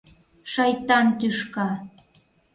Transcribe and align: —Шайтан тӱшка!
—Шайтан 0.51 1.07
тӱшка! 1.19 1.69